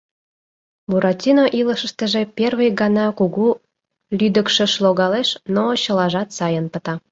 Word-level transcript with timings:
Буратино 0.89 1.45
илышыштыже 1.59 2.21
первый 2.37 2.69
гана 2.81 3.05
кугу 3.19 3.47
лӱдыкшыш 4.17 4.71
логалеш, 4.83 5.29
но 5.55 5.63
чылажат 5.83 6.29
сайын 6.37 6.65
пыта 6.73 6.93